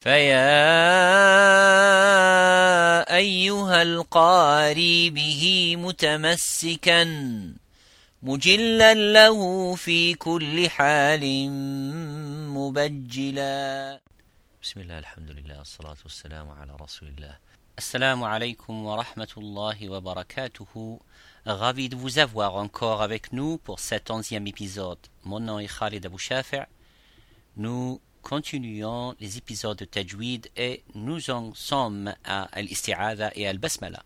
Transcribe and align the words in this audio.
فيا 0.00 0.40
أيها 3.16 3.82
القاري 3.82 5.10
به 5.10 5.74
متمسكا 5.76 7.04
مجلا 8.22 8.94
له 8.94 9.74
في 9.74 10.14
كل 10.14 10.70
حال 10.70 11.50
مبجلا 12.56 14.00
بسم 14.62 14.80
الله 14.80 14.98
الحمد 14.98 15.30
لله 15.30 15.58
والصلاة 15.58 15.96
والسلام 16.04 16.50
على 16.50 16.76
رسول 16.80 17.08
الله 17.08 17.38
السلام 17.78 18.24
عليكم 18.24 18.86
ورحمة 18.86 19.32
الله 19.36 19.88
وبركاته 19.88 20.98
Ravi 21.46 21.88
de 21.90 21.96
vous 21.96 22.18
avoir 22.18 22.56
encore 22.56 23.02
avec 23.02 23.34
nous 23.34 23.58
pour 23.58 23.80
cet 23.80 24.10
onzième 24.10 24.46
épisode. 24.46 24.98
Mon 25.24 25.40
nom 25.40 25.58
est 25.58 25.78
Khalid 25.78 26.04
Abou 26.06 26.18
Shafi'. 26.18 26.66
Nous 27.56 28.00
continuons 28.22 29.14
les 29.20 29.38
épisodes 29.38 29.76
de 29.76 29.84
Tajweed 29.84 30.48
et 30.56 30.82
nous 30.94 31.30
en 31.30 31.54
sommes 31.54 32.14
à 32.24 32.42
Al-Isti'adha 32.52 33.32
et 33.34 33.46
Al-Basmala. 33.48 34.02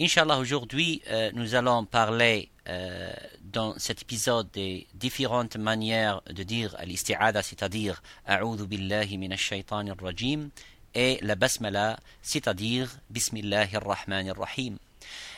Inch'Allah, 0.00 0.38
aujourd'hui, 0.38 1.02
euh, 1.10 1.30
nous 1.34 1.54
allons 1.54 1.84
parler 1.84 2.50
euh, 2.68 3.12
dans 3.42 3.78
cet 3.78 4.02
épisode 4.02 4.50
des 4.50 4.86
différentes 4.94 5.56
manières 5.56 6.22
de 6.30 6.42
dire 6.42 6.74
Al-Isti'adha, 6.78 7.42
c'est-à-dire 7.42 8.02
A'udhu 8.26 8.66
billahi 8.66 9.18
minash 9.18 9.42
shaitanir 9.42 9.94
rajim 10.02 10.48
et 10.94 11.18
la 11.22 11.34
Basmala, 11.34 11.98
c'est-à-dire 12.22 12.90
Bismillahir 13.10 13.82
Rahmanir 13.84 14.36
Rahim. 14.36 14.78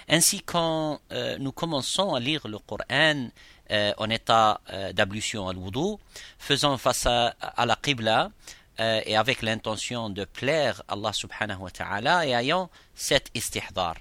Ainsi, 0.08 0.40
quand 0.40 1.00
euh, 1.12 1.36
nous 1.38 1.52
commençons 1.52 2.14
à 2.14 2.20
lire 2.20 2.46
le 2.46 2.58
Coran 2.58 3.28
euh, 3.70 3.92
en 3.98 4.10
état 4.10 4.60
euh, 4.70 4.92
d'ablution 4.92 5.48
al-wudu, 5.48 5.96
faisant 6.38 6.76
face 6.78 7.06
à, 7.06 7.34
la 7.66 7.76
Qibla 7.76 8.30
euh, 8.78 9.00
et 9.04 9.16
avec 9.16 9.42
l'intention 9.42 10.10
de 10.10 10.24
plaire 10.24 10.82
Allah 10.88 11.12
subhanahu 11.12 11.58
wa 11.58 11.70
ta'ala 11.70 12.26
et 12.26 12.30
ayant 12.30 12.70
cet 12.94 13.30
istihdar. 13.34 13.94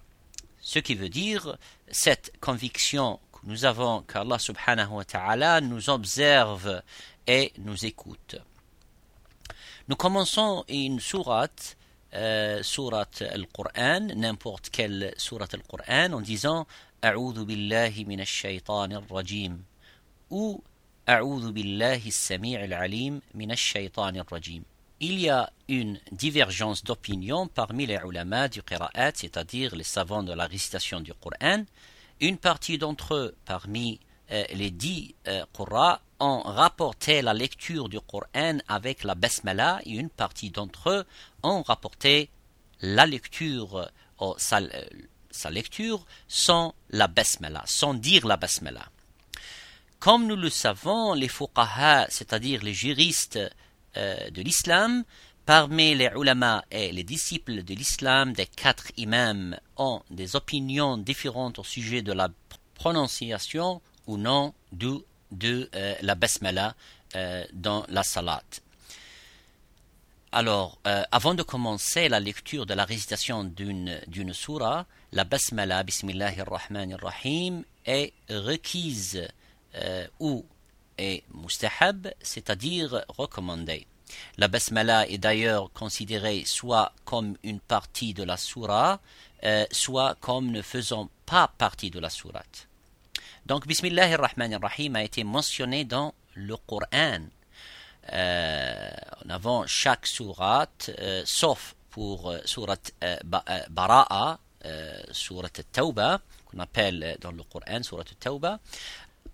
Ce 0.61 0.80
qui 0.80 0.95
veut 0.95 1.09
dire 1.09 1.57
cette 1.89 2.33
conviction 2.39 3.19
que 3.31 3.39
nous 3.44 3.66
avons 3.66 4.02
qu'Allah 4.02 4.39
subhanahu 4.39 4.89
wa 4.91 5.05
ta'ala 5.05 5.61
nous 5.61 5.89
observe 5.89 6.81
et 7.27 7.53
nous 7.59 7.85
écoute. 7.85 8.38
Nous 9.88 9.95
commençons 9.95 10.66
une 10.67 11.00
sourate 11.00 11.77
euh, 12.16 12.63
sourate 12.63 13.23
al-Qur'an, 13.23 14.07
n'importe 14.16 14.69
quelle 14.69 15.13
sourate 15.17 15.53
al-Qur'an, 15.53 16.13
en 16.13 16.22
disant 16.22 16.66
أعوذ 17.04 17.44
بالله 17.44 18.04
من 18.08 18.20
الشيطان 18.20 18.92
الرجيم 18.92 19.64
ou 20.30 20.60
أعوذ 21.08 21.52
بالله 21.52 22.06
السميع 22.06 22.64
العليم 22.64 23.22
من 23.34 23.50
الشيطان 23.50 24.16
الرجيم. 24.16 24.64
Il 25.00 25.18
y 25.18 25.30
a 25.30 25.50
une 25.68 25.98
divergence 26.12 26.84
d'opinion 26.84 27.48
parmi 27.48 27.86
les 27.86 27.98
ulama 28.04 28.48
du 28.48 28.62
qira'at, 28.62 29.12
c'est-à-dire 29.14 29.74
les 29.74 29.82
savants 29.82 30.22
de 30.22 30.34
la 30.34 30.46
récitation 30.46 31.00
du 31.00 31.14
Coran. 31.14 31.64
Une 32.20 32.36
partie 32.36 32.76
d'entre 32.76 33.14
eux, 33.14 33.34
parmi 33.46 33.98
euh, 34.30 34.44
les 34.52 34.70
dix 34.70 35.14
euh, 35.26 35.46
qurra, 35.54 36.02
ont 36.18 36.42
rapporté 36.42 37.22
la 37.22 37.32
lecture 37.32 37.88
du 37.88 37.98
Coran 38.00 38.58
avec 38.68 39.02
la 39.04 39.14
basmala 39.14 39.80
et 39.86 39.92
une 39.92 40.10
partie 40.10 40.50
d'entre 40.50 40.90
eux 40.90 41.04
ont 41.42 41.62
rapporté 41.62 42.28
la 42.82 43.06
lecture, 43.06 43.88
euh, 44.20 44.34
sa, 44.36 44.60
sa, 45.36 45.50
lecture 45.50 46.05
sans 46.28 46.73
la 46.89 47.08
basmala, 47.08 47.64
sans 47.66 47.94
dire 47.94 48.25
la 48.25 48.38
basmala. 48.38 48.86
Comme 50.00 50.28
nous 50.28 50.36
le 50.36 50.50
savons, 50.50 51.14
les 51.14 51.28
fuqaha, 51.28 52.08
c'est-à-dire 52.09 52.64
les 52.64 52.73
juristes 52.73 53.39
euh, 53.97 54.30
de 54.30 54.41
l'islam, 54.41 55.03
parmi 55.45 55.95
les 55.95 56.09
ulama 56.16 56.63
et 56.72 56.91
les 56.91 57.03
disciples 57.03 57.63
de 57.63 57.73
l'islam 57.73 58.33
des 58.33 58.45
quatre 58.45 58.91
imams 58.97 59.58
ont 59.78 60.02
des 60.09 60.36
opinions 60.36 60.97
différentes 60.97 61.59
au 61.59 61.63
sujet 61.63 62.02
de 62.02 62.11
la 62.11 62.30
prononciation 62.73 63.81
ou 64.07 64.18
non 64.18 64.53
de, 64.72 65.03
de 65.31 65.69
euh, 65.75 65.95
la 66.01 66.16
basmala 66.16 66.75
euh, 67.16 67.45
dans 67.53 67.85
la 67.90 68.03
salat. 68.03 68.44
Alors, 70.31 70.80
euh, 70.86 71.03
avant 71.12 71.34
de 71.34 71.44
commencer 71.44 72.09
la 72.09 72.19
lecture 72.19 72.66
de 72.66 72.74
la 72.74 72.84
récitation 72.84 73.44
d'une, 73.44 74.34
surah, 74.34 74.86
la 75.12 75.24
basmala, 75.24 75.84
bismillahir 75.84 76.46
rahmanir 76.47 77.00
rahim, 77.02 77.63
est 77.86 78.13
requise 78.30 79.25
euh, 79.75 80.08
ou 80.19 80.46
est 80.97 81.24
mustahab, 81.34 82.12
c'est-à-dire 82.22 83.06
recommandée. 83.18 83.88
La 84.38 84.47
basmala 84.47 85.08
est 85.08 85.18
d'ailleurs 85.18 85.72
considérée 85.72 86.44
soit 86.46 86.92
comme 87.06 87.38
une 87.44 87.59
partie 87.59 88.13
de 88.13 88.24
la 88.24 88.38
surah, 88.38 89.00
euh, 89.44 89.66
soit 89.72 90.16
comme 90.19 90.52
ne 90.52 90.62
faisant 90.62 91.09
pas 91.25 91.47
partie 91.47 91.92
de 91.92 92.00
la 92.00 92.09
sourate. 92.09 92.68
Donc, 93.46 93.68
Bismillahir 93.68 94.19
Rahmanir 94.19 94.59
Rahim 94.62 94.96
a 94.96 95.03
été 95.03 95.24
mentionné 95.24 95.86
dans 95.86 96.13
le 96.34 96.57
Coran 96.57 97.22
euh, 98.13 98.89
en 99.25 99.29
avant 99.29 99.66
chaque 99.67 100.05
sourate, 100.07 100.91
euh, 100.99 101.23
sauf 101.25 101.75
pour 101.89 102.29
euh, 102.29 102.39
sourate 102.45 102.91
Bara'a, 103.69 104.39
sourate 105.11 105.61
Tawba, 105.71 106.19
qu'on 106.45 106.59
appelle 106.59 107.17
dans 107.21 107.31
le 107.31 107.44
Coran 107.44 107.83
sourate 107.83 108.17
Tawba. 108.19 108.59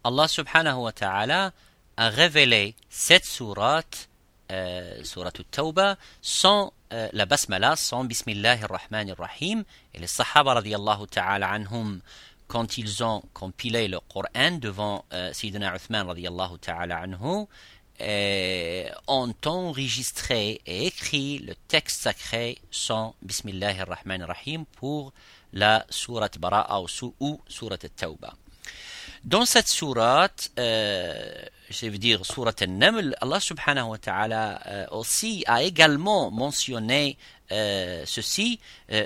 Allah 0.03 0.27
subhanahu 0.27 0.79
wa 0.79 0.91
ta'ala 0.91 1.53
a 1.95 2.09
révélé 2.09 2.75
cette 2.89 3.25
sourate, 3.25 4.09
sourate 5.03 5.41
Tawba, 5.49 5.95
sans 6.21 6.73
la 6.91 7.25
basmala, 7.25 7.77
sans 7.77 8.03
Bismillahir 8.03 8.67
Rahmanir 8.69 9.15
Rahim. 9.17 9.63
Et 9.93 9.99
les 9.99 10.07
Sahaba 10.07 10.55
radiallahu 10.55 11.07
ta'ala 11.07 11.49
anhum, 11.49 12.01
quand 12.51 12.77
ils 12.77 13.01
ont 13.01 13.23
compilé 13.33 13.87
le 13.87 13.99
Coran 14.11 14.57
devant 14.59 15.05
euh, 15.13 15.31
Sayyidina 15.31 15.73
Uthman 15.73 16.05
radiallahu 16.05 16.57
ta'ala 16.59 16.97
anhu, 16.97 17.47
euh, 18.01 18.89
ont 19.07 19.34
enregistré 19.45 20.62
et 20.66 20.88
écrit 20.88 21.39
le 21.39 21.53
texte 21.67 22.01
sacré 22.01 22.57
sans 22.72 23.16
Bismillah 23.22 23.81
ar-Rahman 23.81 24.23
rahim 24.23 24.66
pour 24.66 25.13
la 25.53 25.85
sourate 25.89 26.40
Bara'a 26.40 26.81
ou, 26.81 27.13
ou 27.19 27.41
sourate 27.47 27.88
Tawba. 27.95 28.34
Dans 29.23 29.45
cette 29.45 29.67
sourate, 29.67 30.51
euh, 30.57 31.31
je 31.69 31.85
veux 31.85 31.99
dire 31.99 32.25
sourate 32.25 32.63
Al-Naml, 32.63 33.15
Allah 33.21 33.39
subhanahu 33.39 33.89
wa 33.89 33.97
ta'ala 33.99 34.59
euh, 34.65 34.85
aussi 34.89 35.43
a 35.45 35.61
également 35.61 36.31
mentionné 36.31 37.19
euh, 37.51 38.01
ceci 38.07 38.59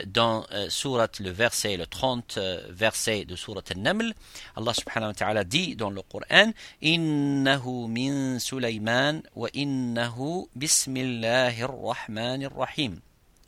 dans 0.08 0.46
sourate 0.70 1.20
le 1.20 1.32
verset 1.32 1.76
le 1.76 1.86
30 1.86 2.40
verset 2.70 3.26
de 3.26 3.36
sourate 3.36 3.72
Al-Naml. 3.72 4.14
Allah 4.56 4.74
subhanahu 4.74 5.10
wa 5.10 5.14
ta'ala 5.16 5.44
dit 5.44 5.76
dans 5.76 5.90
le 5.90 6.02
Coran 6.02 6.54
Innahu 6.82 7.88
min 7.90 8.40
Sulaiman 8.40 9.22
wa 9.36 9.50
innahu 9.54 10.48
bismillahir 10.56 11.70
rahmanir 11.72 12.52
rahim 12.56 13.02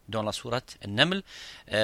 dans 0.10 0.24
la 0.24 0.32
sourate 0.32 0.78
Al-Naml 0.84 1.22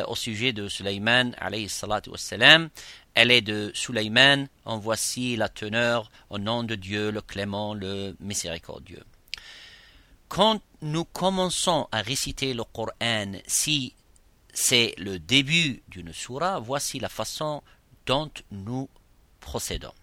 au 0.07 0.15
sujet 0.15 0.53
de 0.53 0.67
Sulaiman 0.67 1.35
alayhi 1.39 1.69
salatu 1.69 2.09
wassalam 2.09 2.69
elle 3.15 3.31
est 3.31 3.41
de 3.41 3.71
Sulaiman, 3.75 4.47
en 4.65 4.77
voici 4.77 5.35
la 5.35 5.49
teneur 5.49 6.09
au 6.29 6.39
nom 6.39 6.63
de 6.63 6.75
Dieu, 6.75 7.11
le 7.11 7.21
clément, 7.21 7.73
le 7.73 8.15
miséricordieux. 8.19 9.03
Quand 10.29 10.61
nous 10.81 11.05
commençons 11.05 11.87
à 11.91 12.01
réciter 12.01 12.55
le 12.55 12.63
Coran, 12.63 13.33
si 13.45 13.93
c'est 14.51 14.95
le 14.97 15.19
début 15.19 15.83
d'une 15.89 16.11
surah, 16.11 16.59
voici 16.59 16.99
la 16.99 17.09
façon 17.09 17.61
dont 18.07 18.31
nous 18.51 18.89
procédons. 19.39 19.93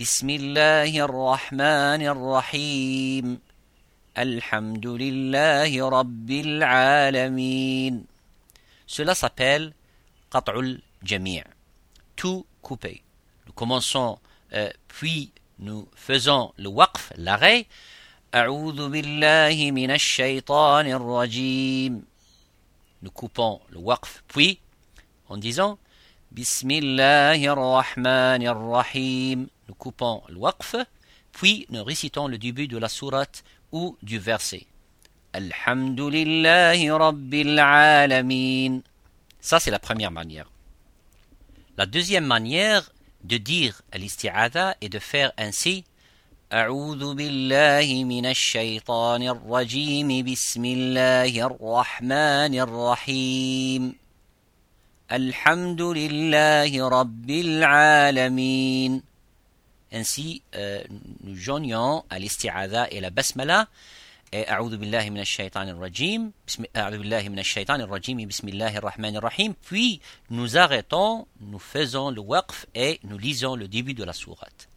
بسم 0.00 0.30
الله 0.30 1.04
الرحمن 1.04 2.00
الرحيم 2.08 3.40
الحمد 4.18 4.86
لله 4.86 5.88
رب 5.88 6.30
العالمين 6.30 8.04
Cela 8.86 9.14
s'appelle 9.14 9.74
قطع 10.30 10.54
الجميع 10.56 11.44
tout 12.16 12.46
coupé. 12.62 13.02
Nous 13.46 13.52
commençons 13.52 14.18
euh, 14.54 14.70
puis 14.88 15.32
nous 15.58 15.86
faisons 15.94 16.54
le 16.56 16.68
waqf, 16.70 17.12
l'arrêt. 17.16 17.66
أعوذ 18.34 18.88
بالله 18.88 19.70
من 19.70 19.90
الشيطان 19.90 20.86
الرجيم 20.86 22.02
Nous 23.02 23.10
coupons 23.10 23.60
le 23.68 23.76
waqf, 23.78 24.22
puis 24.28 24.60
en 25.28 25.36
disant 25.36 25.76
بسم 26.32 26.70
الله 26.70 27.52
الرحمن 27.52 28.46
الرحيم 28.46 29.59
Nous 29.69 29.75
coupons 29.75 30.21
le 30.29 30.37
waqf, 30.37 30.75
puis 31.31 31.65
nous 31.69 31.83
récitons 31.83 32.27
le 32.27 32.37
début 32.37 32.67
de 32.67 32.77
la 32.77 32.89
sourate 32.89 33.43
ou 33.71 33.97
du 34.03 34.19
verset. 34.19 34.65
الحمد 35.35 36.01
لله 36.01 36.97
رب 36.97 37.33
العالمين 37.33 38.81
Ça 39.41 39.59
c'est 39.59 39.71
la 39.71 39.79
première 39.79 40.11
manière. 40.11 40.49
La 41.77 41.85
deuxième 41.85 42.25
manière 42.25 42.91
de 43.23 43.37
dire 43.37 43.81
l'isti'adha 43.93 44.75
et 44.81 44.89
de 44.89 44.99
faire 44.99 45.31
ainsi 45.37 45.83
أعوذ 46.53 47.15
بالله 47.15 48.03
من 48.03 48.25
الشيطان 48.25 49.21
الرجيم 49.27 50.25
بسم 50.25 50.65
الله 50.65 51.45
الرحمن 51.45 52.53
الرحيم 52.59 53.95
الحمد 55.11 55.81
لله 55.81 56.89
رب 56.89 57.29
العالمين 57.29 59.08
ainsi, 59.92 60.42
euh, 60.54 60.82
nous 61.24 61.34
joignons 61.34 62.04
à 62.10 62.18
l'isti'adha 62.18 62.88
et 62.90 63.00
la 63.00 63.10
basmala. 63.10 63.68
Et 64.32 64.46
A'udhu 64.46 64.76
billahi 64.76 65.10
minash 65.10 65.28
shaitanir 65.28 65.76
rajim. 65.76 66.30
A'udhu 66.74 66.98
billahi 66.98 67.28
minash 67.28 67.46
shaitanir 67.46 67.88
rajim. 67.88 68.18
Et 68.20 68.26
bismillahir 68.26 68.82
rahmanir 68.82 69.22
rahim. 69.22 69.54
Puis, 69.62 70.00
nous 70.30 70.56
arrêtons, 70.56 71.26
nous 71.40 71.58
faisons 71.58 72.10
le 72.10 72.20
waqf 72.20 72.66
et 72.74 73.00
nous 73.04 73.18
lisons 73.18 73.56
le 73.56 73.66
début 73.66 73.94
de 73.94 74.04
la 74.04 74.12
sourate. 74.12 74.68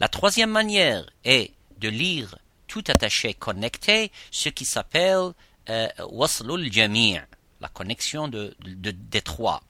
La 0.00 0.08
troisième 0.08 0.50
manière 0.50 1.06
est 1.24 1.52
de 1.78 1.88
lire 1.88 2.36
tout 2.66 2.84
attaché 2.88 3.34
connecté, 3.34 4.10
ce 4.30 4.48
qui 4.48 4.64
s'appelle 4.64 5.32
euh, 5.68 5.88
jami' 6.70 7.18
la 7.60 7.68
connexion 7.68 8.28
de, 8.28 8.54
de, 8.64 8.74
de, 8.74 8.90
des 8.90 9.22
trois. 9.22 9.62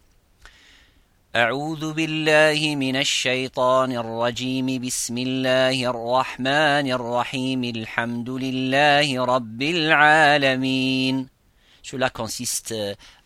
أعوذ 1.37 1.93
بالله 1.93 2.75
من 2.75 2.95
الشيطان 2.95 3.91
الرجيم 3.91 4.81
بسم 4.81 5.17
الله 5.17 5.89
الرحمن 5.89 6.91
الرحيم 6.91 7.63
الحمد 7.63 8.29
لله 8.29 9.25
رب 9.25 9.61
العالمين 9.61 11.27
Cela 11.83 12.09
consiste 12.09 12.73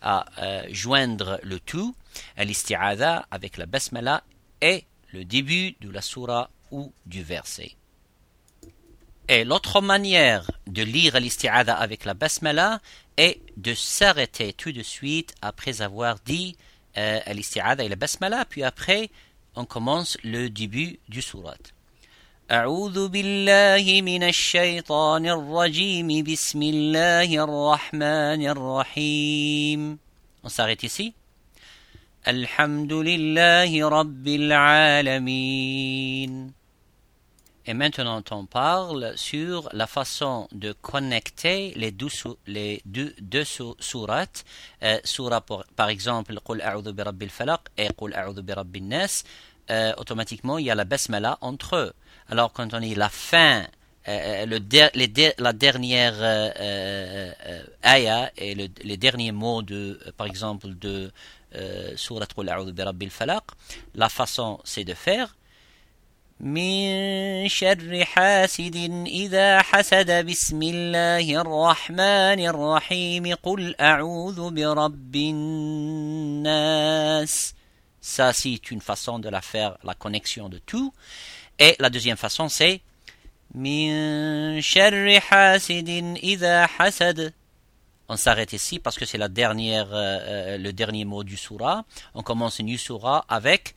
à 0.02 0.26
euh, 0.38 0.62
joindre 0.70 1.40
le 1.42 1.58
tout, 1.58 1.94
l'isti'adha 2.36 3.24
avec 3.30 3.56
la 3.56 3.64
basmala 3.64 4.22
et 4.60 4.84
le 5.12 5.24
début 5.24 5.74
de 5.80 5.90
la 5.90 6.02
surah 6.02 6.50
ou 6.70 6.92
du 7.06 7.22
verset. 7.22 7.72
Et 9.28 9.44
l'autre 9.44 9.80
manière 9.80 10.50
de 10.66 10.82
lire 10.82 11.18
l'isti'adha 11.18 11.74
avec 11.74 12.04
la 12.04 12.12
basmala 12.12 12.82
est 13.16 13.40
de 13.56 13.72
s'arrêter 13.72 14.52
tout 14.52 14.72
de 14.72 14.82
suite 14.82 15.34
après 15.40 15.80
avoir 15.80 16.16
dit 16.26 16.58
الاستعاذة 16.97 17.85
إلى 17.85 17.95
بسملة 17.95 18.43
puis 18.43 18.63
après 18.63 19.09
on 19.55 19.65
commence 19.65 20.17
le 20.23 20.49
début 20.49 20.99
du 21.09 21.21
surat 21.21 21.57
أعوذ 22.51 23.07
بالله 23.07 24.01
من 24.01 24.23
الشيطان 24.23 25.25
الرجيم 25.27 26.23
بسم 26.23 26.61
الله 26.63 27.43
الرحمن 27.43 28.47
الرحيم 28.47 29.97
On 30.43 30.49
s'arrête 30.49 30.83
ici. 30.83 31.13
الحمد 32.27 32.93
لله 32.93 33.89
رب 33.89 34.27
العالمين 35.27 35.77
Et 37.69 37.73
maintenant, 37.73 38.23
on 38.31 38.45
parle 38.45 39.11
sur 39.17 39.67
la 39.73 39.87
façon 39.87 40.47
de 40.53 40.71
connecter 40.71 41.73
les 41.75 41.91
deux, 41.91 42.07
les 42.47 42.81
sourates. 43.79 44.45
Euh, 44.83 44.99
surah, 45.03 45.41
pour, 45.41 45.65
par 45.75 45.89
exemple, 45.89 46.33
Qul 46.45 46.61
a'udhu 46.61 46.93
bi 46.93 47.01
rabbil 47.03 47.29
falaq 47.29 47.59
et 47.77 47.89
Qul 47.97 48.13
a'udhu 48.13 48.41
bi 48.41 48.53
rabbin 48.53 48.85
nas. 48.87 49.23
Euh, 49.69 49.91
automatiquement, 49.97 50.57
il 50.57 50.67
y 50.67 50.71
a 50.71 50.75
la 50.75 50.85
basmala 50.85 51.37
entre 51.41 51.75
eux. 51.75 51.93
Alors, 52.29 52.53
quand 52.53 52.73
on 52.73 52.79
dit 52.79 52.95
la 52.95 53.09
fin, 53.09 53.65
euh, 54.07 54.45
la 55.37 55.53
dernière 55.53 56.13
euh, 56.17 57.33
et 58.37 58.55
le, 58.55 58.67
les 58.81 58.95
derniers 58.95 59.33
mots, 59.33 59.61
de, 59.61 59.99
par 60.15 60.27
exemple, 60.27 60.69
de 60.69 61.11
euh, 61.55 61.91
Surat 61.97 62.27
Qul 62.27 62.47
a'udhu 62.47 62.71
bi 62.71 62.81
rabbil 62.81 63.09
falaq, 63.09 63.43
la 63.93 64.07
façon, 64.07 64.61
c'est 64.63 64.85
de 64.85 64.93
faire 64.93 65.35
من 66.40 67.48
شر 67.48 68.04
حاسد 68.04 68.76
إذا 69.06 69.62
حسد 69.62 70.26
بسم 70.26 70.62
الله 70.62 71.40
الرحمن 71.40 72.46
الرحيم 72.46 73.34
قل 73.34 73.74
أعوذ 73.80 74.50
برب 74.50 75.16
الناس 76.36 77.54
Ça, 78.04 78.32
c'est 78.32 78.72
une 78.72 78.80
façon 78.80 79.20
de 79.20 79.28
la 79.28 79.40
faire, 79.40 79.78
la 79.84 79.94
connexion 79.94 80.48
de 80.48 80.58
tout. 80.58 80.92
Et 81.60 81.76
la 81.78 81.88
deuxième 81.88 82.16
façon, 82.16 82.48
c'est 82.48 82.80
من 83.54 84.60
شر 84.60 85.20
حاسد 85.20 85.88
إذا 86.22 86.66
حسد 86.66 87.32
On 88.08 88.16
s'arrête 88.16 88.52
ici 88.52 88.78
parce 88.80 88.98
que 88.98 89.06
c'est 89.06 89.16
la 89.16 89.28
dernière, 89.28 89.88
euh, 89.92 90.58
le 90.58 90.72
dernier 90.72 91.04
mot 91.04 91.22
du 91.24 91.36
surah. 91.36 91.84
On 92.14 92.22
commence 92.22 92.58
une 92.58 92.76
surah 92.76 93.24
avec 93.28 93.74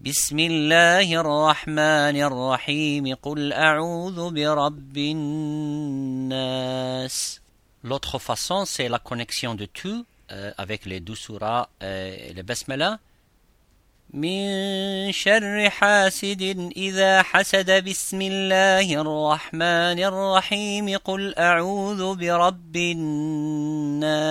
بسم 0.00 0.38
الله 0.38 1.20
الرحمن 1.20 2.16
الرحيم. 2.16 3.14
قل 3.14 3.52
أعوذ 3.52 4.30
برب 4.30 4.96
الناس. 6.32 7.40
L'autre 7.84 8.18
façon, 8.18 8.64
c'est 8.64 8.88
la 8.88 8.98
connexion 8.98 9.54
de 9.54 9.66
tout 9.66 10.06
euh, 10.32 10.52
avec 10.56 10.86
les 10.86 11.00
deux 11.00 11.14
surahs 11.14 11.68
euh, 11.82 12.16
et 12.16 12.32
les 12.32 12.42
basmala. 12.42 12.98
من 14.14 15.12
شر 15.12 15.70
حاسد 15.70 16.72
إذا 16.76 17.22
حسد 17.22 17.84
بسم 17.84 18.22
الله 18.22 19.00
الرحمن 19.00 19.98
الرحيم. 19.98 20.96
قل 20.96 21.34
أعوذ 21.38 22.14
برب 22.14 22.76
الناس. 22.76 24.30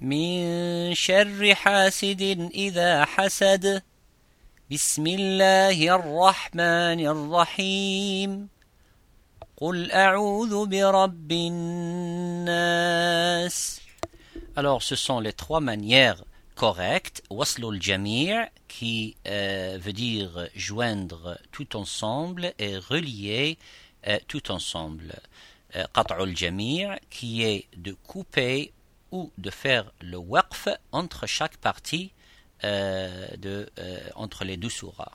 من 0.00 0.94
شر 0.94 1.54
حاسد 1.54 2.50
إذا 2.54 3.04
حسد 3.04 3.82
بسم 4.71 5.07
الله 5.07 5.95
الرحمن 5.95 7.07
الرحيم 7.07 8.49
قل 9.57 9.91
أعوذ 9.91 10.65
برب 10.65 11.31
الناس 12.51 13.05
Alors, 14.55 14.81
ce 14.81 14.95
sont 14.95 15.19
les 15.19 15.33
trois 15.33 15.59
manières 15.59 16.23
correctes. 16.55 17.21
Waslul 17.29 17.79
jami' 17.81 18.31
qui 18.67 19.15
euh, 19.27 19.77
veut 19.79 19.93
dire 19.93 20.49
joindre 20.55 21.37
tout 21.51 21.75
ensemble 21.75 22.53
et 22.57 22.77
relier 22.77 23.59
euh, 24.07 24.17
tout 24.27 24.49
ensemble. 24.51 25.13
Euh, 25.75 25.83
Qat'ul 25.93 26.35
jami' 26.35 26.85
qui 27.11 27.43
est 27.43 27.67
de 27.77 27.91
couper 27.91 28.73
ou 29.11 29.31
de 29.37 29.51
faire 29.51 29.91
le 30.01 30.17
waqf 30.17 30.69
entre 30.91 31.27
chaque 31.27 31.57
partie 31.57 32.11
euh, 32.13 32.18
de, 32.62 33.70
euh, 33.78 34.00
entre 34.14 34.44
les 34.44 34.56
deux 34.56 34.68
surahs. 34.68 35.12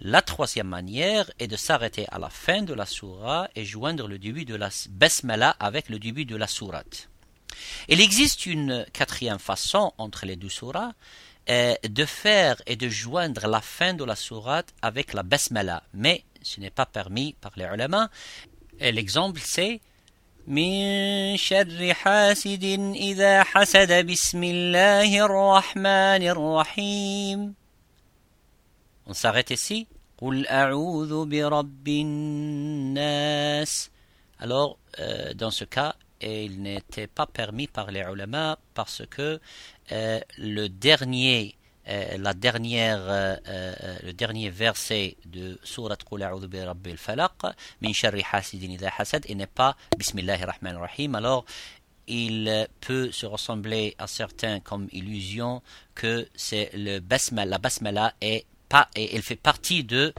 La 0.00 0.22
troisième 0.22 0.68
manière 0.68 1.30
est 1.38 1.46
de 1.46 1.56
s'arrêter 1.56 2.06
à 2.10 2.18
la 2.18 2.28
fin 2.28 2.62
de 2.62 2.74
la 2.74 2.84
surah 2.84 3.48
et 3.54 3.64
joindre 3.64 4.08
le 4.08 4.18
début 4.18 4.44
de 4.44 4.56
la 4.56 4.68
basmala 4.90 5.50
avec 5.60 5.88
le 5.88 5.98
début 5.98 6.24
de 6.24 6.36
la 6.36 6.46
sourate. 6.46 7.08
Il 7.88 8.00
existe 8.00 8.46
une 8.46 8.84
quatrième 8.92 9.38
façon 9.38 9.92
entre 9.98 10.26
les 10.26 10.36
deux 10.36 10.48
surahs 10.48 10.92
euh, 11.48 11.74
de 11.88 12.04
faire 12.04 12.60
et 12.66 12.74
de 12.74 12.88
joindre 12.88 13.46
la 13.46 13.60
fin 13.60 13.94
de 13.94 14.02
la 14.02 14.16
sourate 14.16 14.74
avec 14.82 15.12
la 15.12 15.22
basmala, 15.22 15.84
mais 15.92 16.24
ce 16.42 16.60
n'est 16.60 16.70
pas 16.70 16.86
permis 16.86 17.36
par 17.40 17.52
les 17.56 17.64
ulama. 17.64 18.10
L'exemple 18.80 19.40
c'est 19.42 19.80
من 20.46 21.36
شر 21.36 21.94
حاسد 21.94 22.64
إذا 22.94 23.42
حسد 23.42 24.06
بسم 24.06 24.44
الله 24.44 25.24
الرحمن 25.24 26.22
الرحيم 26.28 27.54
On 29.06 29.12
s'arrête 29.12 29.50
ici. 29.50 29.86
قل 30.18 30.46
أعوذ 30.46 31.26
برب 31.26 31.88
الناس. 31.88 33.90
Alors, 34.40 34.78
euh, 34.98 35.34
dans 35.34 35.50
ce 35.50 35.64
cas, 35.64 35.94
il 36.20 36.62
n'était 36.62 37.06
pas 37.06 37.26
permis 37.26 37.66
par 37.66 37.90
les 37.90 38.00
ulama 38.00 38.58
parce 38.74 39.02
que 39.06 39.40
euh, 39.92 40.20
le 40.38 40.68
dernier 40.68 41.56
euh, 41.56 41.63
la 41.86 42.34
dernière, 42.34 43.00
euh, 43.00 43.36
euh, 43.48 43.96
le 44.02 44.12
dernier 44.12 44.50
verset 44.50 45.16
de 45.26 45.58
Surat 45.62 45.96
Qul 45.96 46.22
a'udhu 46.22 46.48
bi 46.48 46.60
rabbil 46.60 46.96
falaq, 46.96 47.32
min 47.80 47.92
sharri 47.92 48.24
hasidin 48.32 48.76
hasad, 48.98 49.24
et 49.28 49.34
n'est 49.34 49.46
pas 49.46 49.76
Bismillahir 49.96 50.46
Rahmanir 50.46 50.80
Rahim. 50.80 51.14
Alors, 51.14 51.44
il 52.06 52.68
peut 52.80 53.10
se 53.12 53.26
ressembler 53.26 53.94
à 53.98 54.06
certains 54.06 54.60
comme 54.60 54.88
illusion 54.92 55.62
que 55.94 56.28
c'est 56.34 56.70
le 56.74 57.00
basmala, 57.00 57.50
la 57.50 57.58
basmala 57.58 58.14
est 58.20 58.46
pas, 58.68 58.88
et 58.94 59.14
elle 59.14 59.22
fait 59.22 59.36
partie 59.36 59.84
de, 59.84 60.12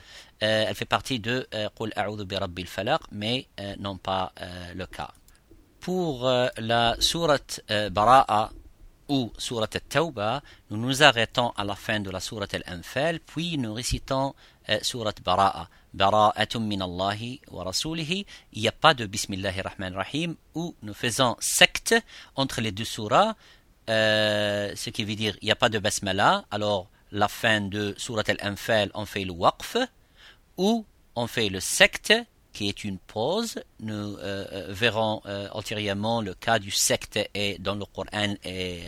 euh, 0.43 0.65
elle 0.67 0.75
fait 0.75 0.85
partie 0.85 1.19
de 1.19 1.47
Qul 1.77 1.91
a'udhu 1.95 2.25
bi 2.25 2.35
rabbil 2.35 2.67
falaq, 2.67 3.01
mais 3.11 3.47
euh, 3.59 3.75
non 3.79 3.97
pas 3.97 4.33
euh, 4.41 4.73
le 4.75 4.85
cas. 4.85 5.11
Pour 5.79 6.27
la 6.57 6.95
sourate 6.99 7.61
Bara'a, 7.91 8.49
ou 9.07 9.31
surat 9.37 9.67
al-Tawbah, 9.73 10.41
nous 10.69 10.77
nous 10.77 11.03
arrêtons 11.03 11.51
à 11.57 11.63
la 11.63 11.75
fin 11.75 11.99
de 11.99 12.09
la 12.09 12.19
surat 12.19 12.47
al-Anfal, 12.51 13.19
puis 13.19 13.57
nous 13.57 13.73
récitons 13.73 14.33
euh, 14.69 14.79
surat 14.81 15.13
Bara'a. 15.23 15.69
Bara'atum 15.95 16.67
min 16.67 16.81
Allahi 16.81 17.39
wa 17.49 17.63
rasulihi. 17.63 18.25
Il 18.53 18.61
n'y 18.61 18.67
a 18.67 18.73
pas 18.73 18.93
de 18.93 19.05
Bismillahir 19.05 19.63
Rahman 19.63 19.95
Rahim, 19.95 20.35
où 20.53 20.75
nous 20.83 20.93
faisons 20.93 21.37
secte 21.39 21.95
entre 22.35 22.59
les 22.59 22.73
deux 22.73 22.83
surahs, 22.83 23.35
euh, 23.89 24.73
ce 24.75 24.89
qui 24.89 25.05
veut 25.05 25.15
dire 25.15 25.37
il 25.41 25.45
n'y 25.45 25.51
a 25.51 25.55
pas 25.55 25.69
de 25.69 25.79
Basmala, 25.79 26.45
alors 26.51 26.89
la 27.11 27.27
fin 27.27 27.61
de 27.61 27.93
surat 27.97 28.23
al-Anfal, 28.27 28.91
on 28.93 29.05
fait 29.05 29.23
le 29.23 29.31
waqf, 29.31 29.77
ou 30.57 30.85
on 31.15 31.27
fait 31.27 31.49
le 31.49 31.61
secte, 31.61 32.13
qui 32.55 32.69
est 32.69 32.83
une 32.85 32.97
pause. 32.97 33.59
Nous 33.81 34.17
euh, 34.17 34.67
verrons 34.69 35.21
ultérieurement 35.53 36.21
le 36.21 36.33
cas 36.33 36.57
du 36.57 36.71
secte 36.71 37.19
et 37.33 37.57
dans 37.59 37.75
le 37.75 37.85
Coran 37.85 38.33
et 38.43 38.81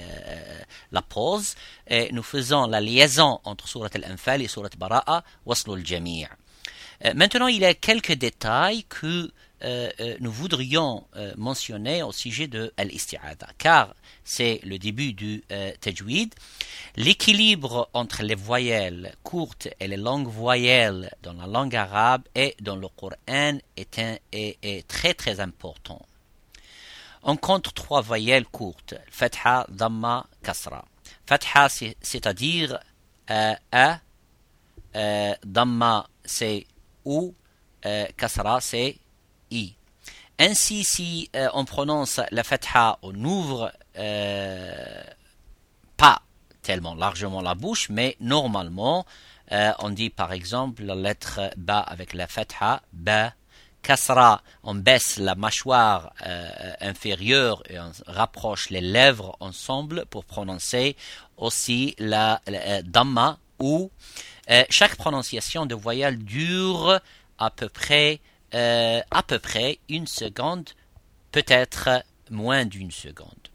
la 0.91 1.01
pause. 1.01 1.55
Et 1.85 2.09
nous 2.13 2.23
faisons 2.23 2.65
la 2.65 2.81
liaison 2.81 3.39
entre 3.43 3.67
Surat 3.67 3.89
al-Anfal 3.93 4.41
et 4.41 4.47
Surat 4.47 4.69
Bara'a, 4.77 5.23
Waslu 5.45 5.73
al-Jami'. 5.73 6.27
Maintenant, 7.15 7.47
il 7.47 7.61
y 7.61 7.65
a 7.65 7.73
quelques 7.73 8.13
détails 8.13 8.83
que 8.85 9.31
euh, 9.63 9.89
euh, 9.99 10.15
nous 10.19 10.31
voudrions 10.31 11.07
euh, 11.15 11.33
mentionner 11.35 12.03
au 12.03 12.11
sujet 12.11 12.47
de 12.47 12.71
Al-Isti'ada, 12.77 13.47
car 13.57 13.95
c'est 14.23 14.59
le 14.63 14.77
début 14.77 15.13
du 15.13 15.43
Tajwid. 15.81 16.35
L'équilibre 16.95 17.89
entre 17.93 18.21
les 18.23 18.35
voyelles 18.35 19.15
courtes 19.23 19.67
et 19.79 19.87
les 19.87 19.97
longues 19.97 20.27
voyelles 20.27 21.09
dans 21.23 21.33
la 21.33 21.47
langue 21.47 21.75
arabe 21.75 22.23
et 22.35 22.55
dans 22.59 22.75
le 22.75 22.87
Coran 22.89 23.57
est, 23.77 24.01
est, 24.31 24.87
très 24.87 25.13
très 25.13 25.39
important. 25.39 26.05
On 27.23 27.37
compte 27.37 27.73
trois 27.73 28.01
voyelles 28.01 28.45
courtes, 28.45 28.95
Fatha, 29.09 29.65
Dhamma, 29.69 30.27
Kasra. 30.43 30.83
Fatha, 31.25 31.69
c'est-à-dire 31.69 32.79
A, 33.29 33.99
Dhamma, 35.43 36.07
c'est 36.25 36.65
ou, 37.07 37.33
Kasra, 38.17 38.59
c'est 38.59 38.97
i. 39.49 39.77
Ainsi, 40.39 40.83
si 40.83 41.29
euh, 41.35 41.47
on 41.53 41.65
prononce 41.65 42.19
la 42.29 42.43
fatha, 42.43 42.99
on 43.01 43.11
n'ouvre 43.11 43.71
euh, 43.97 45.03
pas 45.97 46.21
tellement 46.61 46.93
largement 46.93 47.41
la 47.41 47.55
bouche, 47.55 47.89
mais 47.89 48.15
normalement, 48.19 49.05
euh, 49.51 49.71
on 49.79 49.89
dit 49.89 50.11
par 50.11 50.33
exemple 50.33 50.83
la 50.83 50.93
lettre 50.93 51.39
ba 51.57 51.79
avec 51.79 52.13
la 52.13 52.27
fatha, 52.27 52.81
ba. 52.93 53.33
Kasra, 53.81 54.41
on 54.63 54.75
baisse 54.75 55.17
la 55.17 55.35
mâchoire 55.35 56.11
inférieure 56.81 57.63
et 57.69 57.79
on 57.79 57.91
rapproche 58.07 58.69
les 58.69 58.81
lèvres 58.81 59.37
ensemble 59.39 60.05
pour 60.07 60.25
prononcer 60.25 60.97
aussi 61.37 61.95
la, 61.97 62.41
la 62.47 62.81
dhamma 62.81 63.37
ou 63.59 63.89
chaque 64.69 64.95
prononciation 64.95 65.65
de 65.65 65.75
voyelle 65.75 66.17
dure 66.17 66.99
à 67.37 67.51
peu 67.51 67.69
près 67.69 68.21
euh, 68.53 69.01
à 69.11 69.23
peu 69.23 69.39
près 69.39 69.79
une 69.89 70.07
seconde, 70.07 70.69
peut-être 71.33 72.01
moins 72.31 72.63
d'une 72.63 72.91
seconde. 72.91 73.49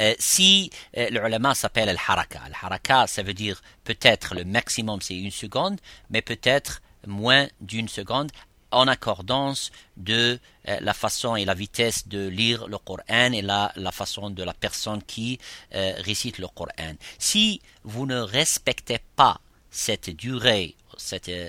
Euh, 0.00 0.14
si 0.18 0.70
euh, 0.96 1.10
le 1.10 1.20
ulama 1.24 1.54
s'appelle 1.54 1.90
al-haraka, 1.90 2.40
al-haraka 2.46 3.06
ça 3.06 3.22
veut 3.22 3.34
dire 3.34 3.60
peut-être 3.84 4.34
le 4.34 4.44
maximum 4.44 5.02
c'est 5.02 5.16
une 5.16 5.30
seconde, 5.30 5.80
mais 6.08 6.22
peut-être 6.22 6.80
moins 7.06 7.46
d'une 7.60 7.88
seconde 7.88 8.32
en 8.70 8.88
accordance 8.88 9.70
de 9.96 10.40
la 10.64 10.94
façon 10.94 11.36
et 11.36 11.44
la 11.44 11.54
vitesse 11.54 12.08
de 12.08 12.26
lire 12.26 12.66
le 12.66 12.78
Coran 12.78 13.32
et 13.32 13.42
la, 13.42 13.70
la 13.76 13.92
façon 13.92 14.30
de 14.30 14.42
la 14.42 14.52
personne 14.52 15.00
qui 15.00 15.38
récite 15.70 16.38
le 16.38 16.48
Coran. 16.48 16.94
Si 17.18 17.60
vous 17.84 18.04
ne 18.04 18.18
respectez 18.18 18.98
pas 19.14 19.40
cette 19.74 20.10
durée 20.10 20.76
euh, 21.28 21.48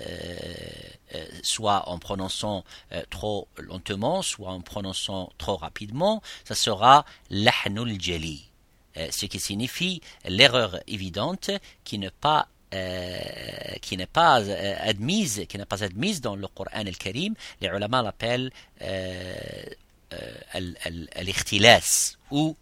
euh, 1.14 1.26
soit 1.44 1.88
en 1.88 2.00
prononçant 2.00 2.64
euh, 2.92 3.04
trop 3.12 3.48
lentement, 3.58 4.24
soit 4.24 4.50
en 4.50 4.62
prononçant 4.62 5.32
trop 5.38 5.58
rapidement, 5.58 6.24
ça 6.44 6.56
sera 6.56 7.06
l'ahnul 7.30 8.02
jali, 8.02 8.50
ce 8.96 9.28
qui 9.28 9.40
signifie 9.40 10.02
l'erreur 10.28 10.80
évidente 10.88 11.52
qui 11.84 12.00
n'est 12.00 12.10
pas 12.10 12.48
qui 13.82 13.96
n'est 13.96 14.06
pas 14.06 14.42
admise, 14.82 15.46
qui 15.48 15.58
n'est 15.58 15.66
pas 15.66 15.82
admise 15.82 16.20
dans 16.20 16.36
le 16.36 16.46
Coran 16.48 16.72
al-Karim, 16.74 17.34
les 17.62 17.70
ulama 17.70 18.02
l'appellent 18.02 18.52
al-ikhtilas 20.52 22.18
ou 22.32 22.58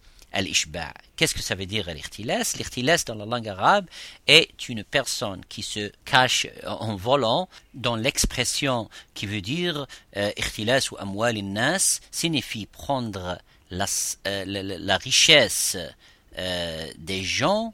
Qu'est-ce 1.16 1.34
que 1.34 1.42
ça 1.42 1.54
veut 1.54 1.66
dire 1.66 1.86
l'irtilas 1.92 2.54
L'irtilas 2.56 3.04
dans 3.06 3.14
la 3.14 3.24
langue 3.24 3.48
arabe 3.48 3.86
est 4.26 4.68
une 4.68 4.82
personne 4.82 5.42
qui 5.48 5.62
se 5.62 5.92
cache 6.04 6.46
en 6.66 6.96
volant 6.96 7.48
dans 7.72 7.96
l'expression 7.96 8.90
qui 9.14 9.26
veut 9.26 9.40
dire 9.40 9.86
euh, 10.16 10.30
ou 10.90 10.96
amwal 10.98 11.38
nas 11.38 12.00
signifie 12.10 12.66
prendre 12.66 13.38
la, 13.70 13.86
euh, 14.26 14.98
richesse 15.02 15.76
euh, 16.38 16.90
des 16.98 17.22
gens 17.22 17.72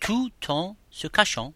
tout 0.00 0.32
en 0.48 0.74
se 0.90 1.06
cachant. 1.06 1.52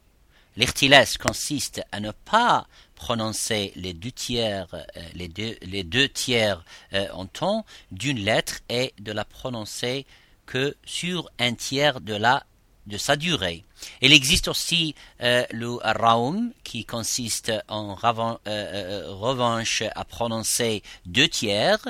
L'irtilas 0.57 1.17
consiste 1.19 1.81
à 1.91 2.01
ne 2.01 2.11
pas 2.11 2.67
prononcer 2.99 3.73
les 3.77 3.95
deux 3.95 4.11
tiers, 4.11 4.67
euh, 4.75 4.83
les 5.15 5.29
deux, 5.29 5.57
les 5.63 5.85
deux 5.85 6.09
tiers 6.09 6.65
euh, 6.93 7.07
en 7.13 7.27
temps 7.27 7.65
d'une 7.93 8.19
lettre 8.19 8.57
et 8.69 8.93
de 8.99 9.13
la 9.13 9.25
prononcer 9.25 10.05
que 10.47 10.77
sur 10.85 11.31
un 11.39 11.55
tiers 11.55 12.01
de 12.01 12.15
la 12.15 12.45
de 12.89 12.97
sa 12.97 13.17
durée. 13.17 13.65
Il 14.01 14.15
existe 14.15 14.49
aussi 14.49 14.95
euh, 15.23 15.45
le 15.51 15.73
raum 15.75 16.53
qui 16.65 16.87
consiste 16.87 17.53
en 17.69 17.95
revanche 17.95 19.83
à 19.95 20.05
prononcer 20.07 20.83
deux 21.05 21.29
tiers. 21.29 21.87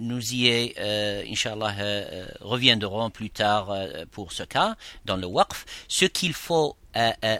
nous 0.00 0.34
y 0.34 0.74
inshallah, 1.30 1.76
reviendrons 2.40 3.10
plus 3.10 3.30
tard 3.30 3.72
pour 4.10 4.32
ce 4.32 4.42
cas 4.42 4.74
dans 5.04 5.16
le 5.16 5.28
waqf. 5.28 5.64
Ce 5.86 6.06
qu'il 6.06 6.34
faut 6.34 6.76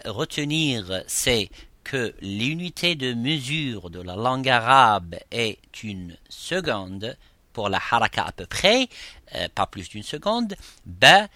retenir, 0.05 1.03
c'est 1.07 1.49
que 1.87 2.13
l'unité 2.21 2.95
de 2.95 3.13
mesure 3.13 3.89
de 3.89 4.01
la 4.01 4.17
langue 4.17 4.49
arabe 4.49 5.15
est 5.31 5.57
une 5.83 6.17
seconde 6.27 7.15
pour 7.53 7.69
la 7.69 7.79
haraka 7.79 8.25
à 8.25 8.33
peu 8.33 8.45
près, 8.45 8.89
euh, 9.35 9.47
pas 9.55 9.67
plus 9.67 9.87
d'une 9.87 10.03
seconde, 10.03 10.55
ba, 10.85 11.29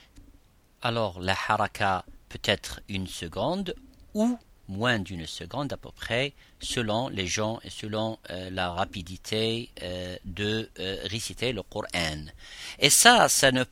alors 0.81 1.21
la 1.21 1.37
haraka 1.47 2.03
peut 2.27 2.41
être 2.43 2.81
une 2.89 3.07
seconde 3.07 3.73
ou 4.13 4.37
moins 4.67 4.99
d'une 4.99 5.25
seconde 5.25 5.71
à 5.71 5.77
peu 5.77 5.91
près, 5.95 6.33
selon 6.59 7.07
les 7.07 7.27
gens 7.27 7.61
et 7.63 7.69
selon 7.69 8.19
euh, 8.29 8.49
la 8.49 8.71
rapidité 8.71 9.69
euh, 9.81 10.17
de 10.25 10.69
réciter 11.05 11.53
le 11.53 11.63
Coran. 11.63 12.25
Et 12.77 12.89
ça, 12.89 13.29
ça 13.29 13.53
ne 13.53 13.63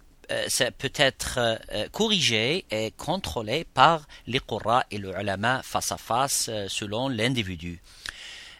ça 0.47 0.71
peut 0.71 0.93
être 0.95 1.37
euh, 1.37 1.87
corrigé 1.91 2.65
et 2.71 2.91
contrôlé 2.91 3.65
par 3.65 4.07
les 4.27 4.39
Qurra 4.39 4.85
et 4.91 4.97
le 4.97 5.09
ulama 5.19 5.61
face 5.63 5.91
à 5.91 5.97
face 5.97 6.47
euh, 6.49 6.67
selon 6.67 7.09
l'individu. 7.09 7.81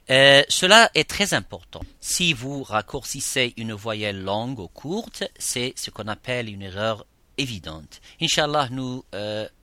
cela 0.08 0.90
est 0.96 1.08
très 1.08 1.34
important. 1.34 1.82
Si 2.02 2.34
vous 2.34 2.64
raccourcissez 2.64 3.54
une 3.58 3.74
voyelle 3.74 4.24
longue 4.24 4.60
ou 4.60 4.68
courte, 4.68 5.24
c'est 5.38 5.74
ce 5.76 5.92
qu'on 5.92 6.08
appelle 6.08 6.50
une 6.50 6.64
erreur 6.64 7.06
évidente. 7.38 8.02
Inch'Allah, 8.20 8.70
nous 8.72 9.06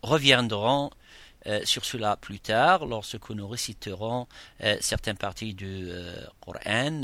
reviendrons 0.02 0.90
sur 1.64 1.84
cela 1.84 2.16
plus 2.16 2.40
tard 2.40 2.86
lorsque 2.86 3.30
nous 3.30 3.46
réciterons 3.48 4.26
certaines 4.80 5.16
parties 5.16 5.54
du 5.54 5.90
Coran 6.40 7.02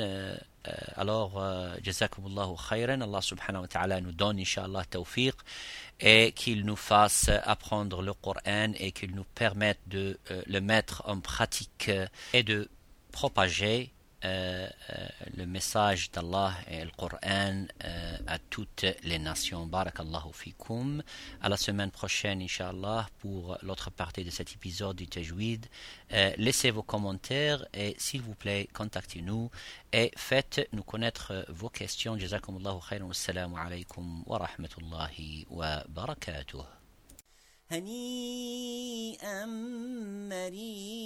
euh, 0.68 0.72
alors, 0.96 1.32
euh, 1.38 1.74
jazakumullahu 1.82 2.54
khayran, 2.68 3.00
Allah 3.00 3.20
subhanahu 3.20 3.62
wa 3.62 3.68
ta'ala 3.68 4.00
nous 4.00 4.12
donne, 4.12 4.38
inshallah, 4.38 4.84
tawfiq, 4.84 5.34
et 6.00 6.32
qu'il 6.32 6.64
nous 6.64 6.76
fasse 6.76 7.30
apprendre 7.44 8.02
le 8.02 8.12
Coran 8.14 8.72
et 8.78 8.92
qu'il 8.92 9.14
nous 9.14 9.24
permette 9.34 9.80
de 9.86 10.18
euh, 10.30 10.42
le 10.46 10.60
mettre 10.60 11.02
en 11.06 11.20
pratique 11.20 11.90
et 12.32 12.42
de 12.42 12.68
propager 13.10 13.92
euh, 14.24 14.68
euh, 14.90 15.08
le 15.36 15.46
message 15.46 16.10
d'Allah 16.12 16.52
et 16.70 16.84
le 16.84 16.90
Coran 16.96 17.18
euh, 17.84 18.16
à 18.26 18.38
toutes 18.38 18.84
les 19.02 19.18
nations. 19.18 19.66
Barakallahu 19.66 20.32
fikum. 20.32 21.02
À 21.40 21.48
la 21.48 21.56
semaine 21.56 21.90
prochaine, 21.90 22.40
Inch'Allah, 22.40 23.08
pour 23.18 23.58
l'autre 23.62 23.90
partie 23.90 24.24
de 24.24 24.30
cet 24.30 24.52
épisode 24.52 24.96
du 24.96 25.08
Tajwid. 25.08 25.66
laissez 26.38 26.70
vos 26.70 26.82
commentaires 26.82 27.64
et 27.74 27.96
s'il 27.98 28.22
vous 28.22 28.34
plaît, 28.34 28.68
contactez-nous 28.72 29.50
et 29.92 30.12
faites-nous 30.16 30.82
connaître 30.84 31.44
vos 31.48 31.68
questions. 31.68 32.16
Jazakumullahu 32.18 32.80
khairan. 32.88 33.06
Wassalamu 33.08 33.56
alaikum 33.56 34.22
wa 34.26 34.38
rahmatullahi 34.38 35.46
wa 35.50 35.82
barakatuh. 35.88 36.81
هنيئا 37.72 39.46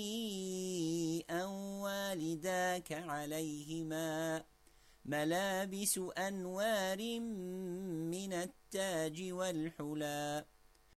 مريئا 0.06 1.44
والداك 1.84 2.92
عليهما 2.92 4.44
ملابس 5.04 6.00
أنوار 6.18 7.20
من 8.10 8.32
التاج 8.32 9.32
والحلى 9.32 10.44